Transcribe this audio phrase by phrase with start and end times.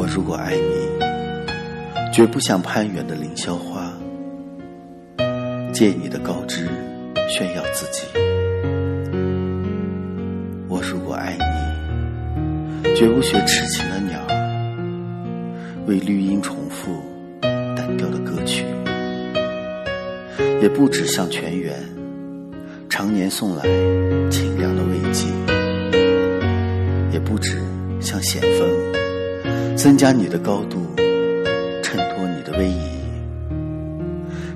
[0.00, 3.92] 我如果爱你，绝不像攀援的凌霄花，
[5.74, 6.66] 借你的高枝
[7.28, 8.04] 炫耀自己。
[10.68, 11.36] 我如果爱
[12.82, 14.18] 你，绝不学痴情的鸟，
[15.86, 17.02] 为绿荫重复
[17.42, 18.64] 单调的歌曲，
[20.62, 21.78] 也不止像泉源
[22.88, 23.64] 常年送来
[24.30, 25.26] 清凉的慰藉，
[27.12, 27.58] 也不止
[28.00, 28.66] 像险峰。
[29.76, 30.86] 增加你的高度，
[31.82, 33.00] 衬托你的威仪，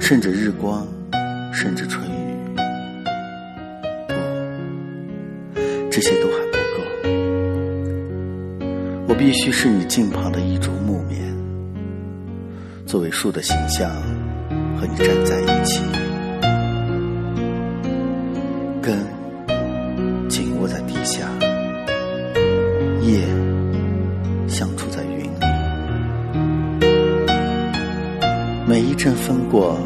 [0.00, 0.86] 甚至日光，
[1.52, 2.34] 甚至春雨，
[4.08, 4.14] 不，
[5.90, 6.82] 这些都还不够。
[9.08, 11.20] 我必须是你近旁的一株木棉，
[12.84, 13.90] 作为树的形象，
[14.76, 15.82] 和你站在一起，
[18.80, 18.98] 根
[20.28, 21.28] 紧握在地下，
[24.72, 25.02] 相触在。
[28.66, 29.76] 每一阵风过，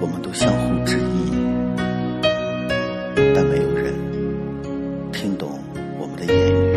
[0.00, 1.30] 我们都相互致意，
[3.34, 3.94] 但没有人
[5.12, 5.60] 听懂
[6.00, 6.76] 我们的言语。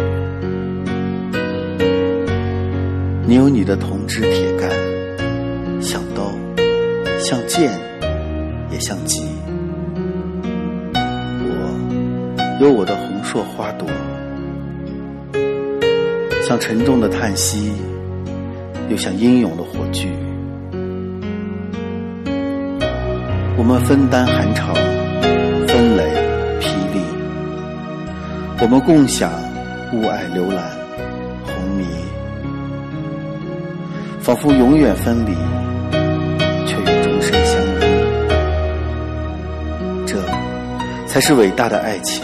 [3.26, 4.70] 你有你的铜枝铁干，
[5.82, 6.32] 像刀，
[7.18, 7.72] 像剑，
[8.72, 9.24] 也像戟；
[10.94, 13.88] 我有我的红硕花朵，
[16.48, 17.74] 像沉重的叹息，
[18.88, 20.08] 又像英勇的火炬。
[23.58, 24.74] 我们分担寒潮，
[25.68, 26.06] 风雷
[26.62, 27.02] 霹雳；
[28.62, 29.30] 我们共享
[29.92, 30.64] 雾霭流岚，
[31.44, 31.84] 红霓，
[34.22, 35.34] 仿佛永远分离，
[36.66, 37.84] 却又终身相依。
[40.06, 40.16] 这
[41.08, 42.24] 才是伟大的爱情，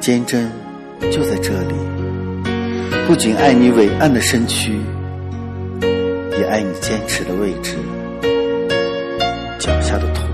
[0.00, 0.50] 坚贞
[1.10, 1.74] 就在这里。
[3.06, 4.78] 不仅爱你伟岸的身躯，
[6.38, 7.76] 也爱你坚持的位置。
[9.58, 10.31] 脚下的土。